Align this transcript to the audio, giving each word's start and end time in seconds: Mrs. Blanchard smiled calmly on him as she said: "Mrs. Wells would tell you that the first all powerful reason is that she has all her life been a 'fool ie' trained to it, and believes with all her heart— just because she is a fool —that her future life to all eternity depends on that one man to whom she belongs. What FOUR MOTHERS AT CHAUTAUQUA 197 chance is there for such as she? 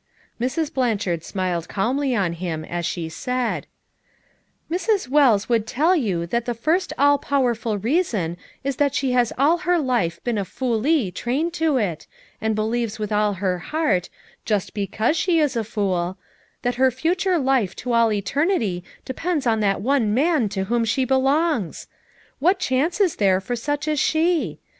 Mrs. 0.39 0.73
Blanchard 0.73 1.23
smiled 1.23 1.69
calmly 1.69 2.15
on 2.15 2.33
him 2.33 2.65
as 2.65 2.87
she 2.87 3.07
said: 3.07 3.67
"Mrs. 4.67 5.07
Wells 5.07 5.47
would 5.47 5.67
tell 5.67 5.95
you 5.95 6.25
that 6.25 6.45
the 6.45 6.55
first 6.55 6.91
all 6.97 7.19
powerful 7.19 7.77
reason 7.77 8.35
is 8.63 8.77
that 8.77 8.95
she 8.95 9.11
has 9.11 9.31
all 9.37 9.59
her 9.59 9.77
life 9.77 10.19
been 10.23 10.39
a 10.39 10.43
'fool 10.43 10.87
ie' 10.87 11.11
trained 11.11 11.53
to 11.53 11.77
it, 11.77 12.07
and 12.41 12.55
believes 12.55 12.97
with 12.97 13.11
all 13.11 13.33
her 13.33 13.59
heart— 13.59 14.09
just 14.51 14.73
because 14.73 15.15
she 15.15 15.37
is 15.39 15.55
a 15.55 15.63
fool 15.63 16.17
—that 16.63 16.73
her 16.81 16.89
future 16.89 17.37
life 17.37 17.75
to 17.75 17.93
all 17.93 18.11
eternity 18.11 18.83
depends 19.05 19.45
on 19.45 19.59
that 19.59 19.81
one 19.81 20.15
man 20.15 20.49
to 20.49 20.63
whom 20.63 20.83
she 20.83 21.05
belongs. 21.05 21.85
What 22.39 22.55
FOUR 22.55 22.55
MOTHERS 22.55 22.61
AT 22.63 22.63
CHAUTAUQUA 22.65 22.79
197 22.81 22.81
chance 22.81 23.01
is 23.01 23.15
there 23.17 23.39
for 23.39 23.55
such 23.55 23.87
as 23.87 23.99
she? 23.99 24.59